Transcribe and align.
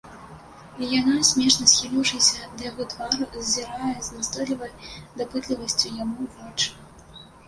І 0.83 0.87
яна, 0.99 1.15
смешна 1.29 1.65
схіліўшыся 1.73 2.47
да 2.61 2.65
яго 2.69 2.87
твару, 2.93 3.27
зазірае 3.35 3.89
з 4.07 4.21
настойлівай 4.21 4.71
дапытлівасцю 5.21 5.93
яму 6.01 6.17
ў 6.29 6.31
вочы. 6.39 6.69